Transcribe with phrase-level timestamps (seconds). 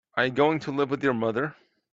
[0.15, 1.55] Are you going to live with your mother?